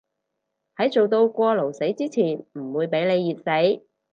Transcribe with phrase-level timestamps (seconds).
[0.77, 3.83] 喺做到過勞死之前唔會畀你熱死